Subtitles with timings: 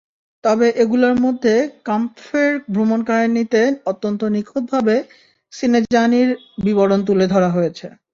[0.43, 1.53] তবে এগুলোর মধ্যে
[1.85, 3.61] কাম্পফের ভ্রমণকাহিনিতে
[3.91, 4.95] অত্যন্ত নিখুঁতভাবে
[5.53, 6.29] সিনেযানির
[6.63, 7.85] বিবরণ তুলে ধরা হয়েছে।